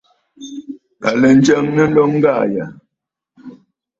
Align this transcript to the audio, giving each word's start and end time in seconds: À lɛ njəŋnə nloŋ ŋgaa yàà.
À 1.07 1.09
lɛ 1.21 1.29
njəŋnə 1.37 1.83
nloŋ 1.89 2.11
ŋgaa 2.17 2.43
yàà. 2.53 2.69